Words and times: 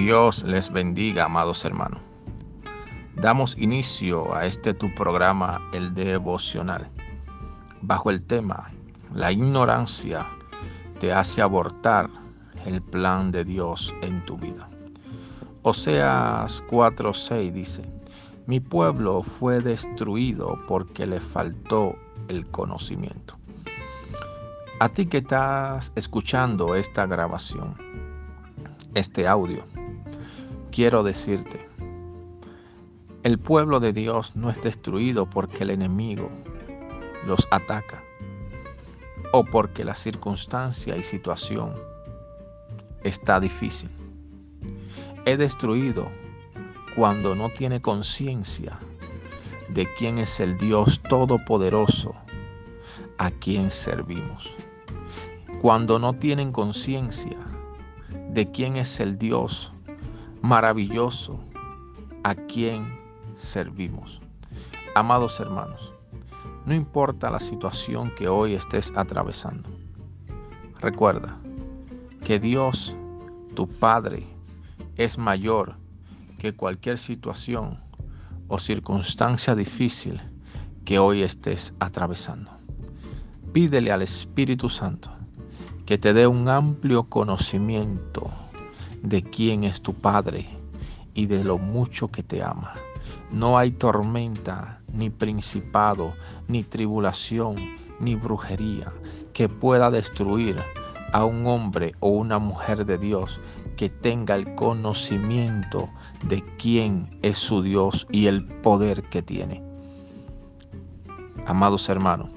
Dios 0.00 0.44
les 0.44 0.72
bendiga, 0.72 1.26
amados 1.26 1.62
hermanos. 1.66 2.00
Damos 3.16 3.54
inicio 3.58 4.34
a 4.34 4.46
este 4.46 4.72
tu 4.72 4.94
programa, 4.94 5.60
el 5.74 5.92
devocional, 5.92 6.88
bajo 7.82 8.08
el 8.08 8.22
tema 8.22 8.70
La 9.14 9.30
ignorancia 9.30 10.26
te 11.00 11.12
hace 11.12 11.42
abortar 11.42 12.08
el 12.64 12.80
plan 12.80 13.30
de 13.30 13.44
Dios 13.44 13.94
en 14.00 14.24
tu 14.24 14.38
vida. 14.38 14.70
Oseas 15.64 16.64
4:6 16.70 17.52
dice, 17.52 17.82
mi 18.46 18.58
pueblo 18.58 19.22
fue 19.22 19.60
destruido 19.60 20.58
porque 20.66 21.06
le 21.06 21.20
faltó 21.20 21.94
el 22.28 22.50
conocimiento. 22.50 23.36
A 24.80 24.88
ti 24.88 25.04
que 25.04 25.18
estás 25.18 25.92
escuchando 25.94 26.74
esta 26.74 27.04
grabación, 27.04 27.74
este 28.94 29.28
audio, 29.28 29.62
quiero 30.70 31.02
decirte, 31.02 31.68
el 33.22 33.38
pueblo 33.38 33.80
de 33.80 33.92
Dios 33.92 34.34
no 34.36 34.50
es 34.50 34.62
destruido 34.62 35.28
porque 35.28 35.64
el 35.64 35.70
enemigo 35.70 36.30
los 37.26 37.46
ataca 37.50 38.02
o 39.32 39.44
porque 39.44 39.84
la 39.84 39.94
circunstancia 39.94 40.96
y 40.96 41.02
situación 41.02 41.74
está 43.04 43.40
difícil. 43.40 43.90
He 45.26 45.36
destruido 45.36 46.08
cuando 46.96 47.34
no 47.34 47.50
tiene 47.50 47.80
conciencia 47.80 48.78
de 49.68 49.86
quién 49.98 50.18
es 50.18 50.40
el 50.40 50.56
Dios 50.56 51.00
Todopoderoso 51.08 52.14
a 53.18 53.30
quien 53.30 53.70
servimos. 53.70 54.56
Cuando 55.60 55.98
no 55.98 56.14
tienen 56.14 56.52
conciencia 56.52 57.36
de 58.30 58.46
quién 58.46 58.76
es 58.76 58.98
el 58.98 59.18
Dios 59.18 59.72
maravilloso 60.42 61.40
a 62.22 62.34
quien 62.34 62.98
servimos. 63.34 64.20
Amados 64.94 65.40
hermanos, 65.40 65.94
no 66.66 66.74
importa 66.74 67.30
la 67.30 67.38
situación 67.38 68.12
que 68.16 68.28
hoy 68.28 68.54
estés 68.54 68.92
atravesando. 68.96 69.68
Recuerda 70.80 71.38
que 72.24 72.38
Dios, 72.38 72.96
tu 73.54 73.68
Padre, 73.68 74.26
es 74.96 75.18
mayor 75.18 75.76
que 76.38 76.54
cualquier 76.54 76.98
situación 76.98 77.78
o 78.48 78.58
circunstancia 78.58 79.54
difícil 79.54 80.20
que 80.84 80.98
hoy 80.98 81.22
estés 81.22 81.74
atravesando. 81.78 82.50
Pídele 83.52 83.92
al 83.92 84.02
Espíritu 84.02 84.68
Santo 84.68 85.10
que 85.86 85.98
te 85.98 86.12
dé 86.12 86.26
un 86.26 86.48
amplio 86.48 87.04
conocimiento 87.04 88.30
de 89.02 89.22
quién 89.22 89.64
es 89.64 89.82
tu 89.82 89.94
Padre 89.94 90.48
y 91.14 91.26
de 91.26 91.44
lo 91.44 91.58
mucho 91.58 92.08
que 92.08 92.22
te 92.22 92.42
ama. 92.42 92.74
No 93.30 93.58
hay 93.58 93.70
tormenta, 93.70 94.80
ni 94.92 95.10
principado, 95.10 96.14
ni 96.48 96.62
tribulación, 96.62 97.56
ni 98.00 98.14
brujería 98.14 98.92
que 99.32 99.48
pueda 99.48 99.90
destruir 99.90 100.62
a 101.12 101.24
un 101.24 101.46
hombre 101.46 101.94
o 102.00 102.10
una 102.10 102.38
mujer 102.38 102.84
de 102.84 102.98
Dios 102.98 103.40
que 103.76 103.88
tenga 103.88 104.34
el 104.34 104.54
conocimiento 104.54 105.88
de 106.24 106.44
quién 106.58 107.18
es 107.22 107.38
su 107.38 107.62
Dios 107.62 108.06
y 108.10 108.26
el 108.26 108.44
poder 108.44 109.02
que 109.04 109.22
tiene. 109.22 109.62
Amados 111.46 111.88
hermanos, 111.88 112.30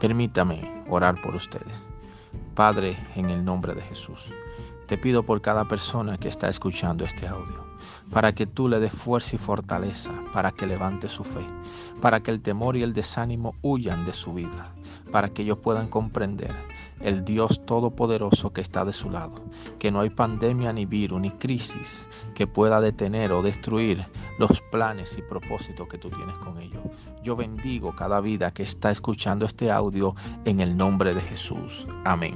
permítame 0.00 0.84
orar 0.88 1.20
por 1.22 1.34
ustedes. 1.34 1.86
Padre, 2.54 2.98
en 3.16 3.30
el 3.30 3.44
nombre 3.44 3.74
de 3.74 3.82
Jesús, 3.82 4.32
te 4.92 4.98
pido 4.98 5.22
por 5.22 5.40
cada 5.40 5.64
persona 5.64 6.18
que 6.18 6.28
está 6.28 6.50
escuchando 6.50 7.06
este 7.06 7.26
audio 7.26 7.64
para 8.10 8.34
que 8.34 8.46
tú 8.46 8.68
le 8.68 8.78
des 8.78 8.92
fuerza 8.92 9.36
y 9.36 9.38
fortaleza, 9.38 10.12
para 10.34 10.50
que 10.50 10.66
levante 10.66 11.08
su 11.08 11.24
fe, 11.24 11.46
para 12.02 12.22
que 12.22 12.30
el 12.30 12.42
temor 12.42 12.76
y 12.76 12.82
el 12.82 12.92
desánimo 12.92 13.54
huyan 13.62 14.04
de 14.04 14.12
su 14.12 14.34
vida, 14.34 14.74
para 15.10 15.30
que 15.30 15.44
ellos 15.44 15.56
puedan 15.56 15.88
comprender 15.88 16.54
el 17.00 17.24
Dios 17.24 17.64
Todopoderoso 17.64 18.52
que 18.52 18.60
está 18.60 18.84
de 18.84 18.92
su 18.92 19.08
lado, 19.08 19.36
que 19.78 19.90
no 19.90 20.02
hay 20.02 20.10
pandemia 20.10 20.74
ni 20.74 20.84
virus 20.84 21.22
ni 21.22 21.30
crisis 21.30 22.10
que 22.34 22.46
pueda 22.46 22.82
detener 22.82 23.32
o 23.32 23.40
destruir 23.40 24.06
los 24.38 24.60
planes 24.70 25.16
y 25.16 25.22
propósitos 25.22 25.88
que 25.88 25.96
tú 25.96 26.10
tienes 26.10 26.34
con 26.36 26.58
ellos. 26.58 26.82
Yo 27.22 27.34
bendigo 27.34 27.96
cada 27.96 28.20
vida 28.20 28.52
que 28.52 28.62
está 28.62 28.90
escuchando 28.90 29.46
este 29.46 29.70
audio 29.70 30.14
en 30.44 30.60
el 30.60 30.76
nombre 30.76 31.14
de 31.14 31.22
Jesús. 31.22 31.88
Amén. 32.04 32.34